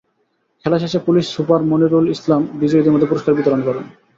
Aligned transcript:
খেলা 0.65 0.77
শেষে 0.79 0.99
police 1.07 1.25
super 1.35 1.61
Monirul 1.69 2.05
Islam 2.15 2.41
বিজয়ীদের 2.59 2.93
মধ্যে 2.93 3.09
পুরস্কার 3.09 3.37
বিতরণ 3.37 3.61
করেন। 3.67 3.85